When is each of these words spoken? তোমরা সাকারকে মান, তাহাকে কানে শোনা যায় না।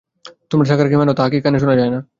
তোমরা 0.51 0.65
সাকারকে 0.65 0.95
মান, 0.97 1.09
তাহাকে 1.13 1.37
কানে 1.41 1.57
শোনা 1.59 1.75
যায় 1.75 1.91
না। 1.91 2.01